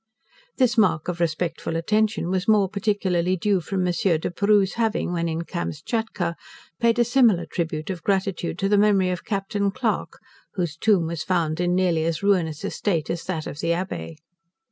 [0.57, 3.93] This mark of respectful attention was more particularly due, from M.
[4.01, 6.35] De Perrouse having, when at Kamschatka,
[6.79, 10.17] paid a similar tribute of gratitude to the memory of Captain Clarke,
[10.55, 14.15] whose tomb was found in nearly as ruinous a state as that of the Abbe.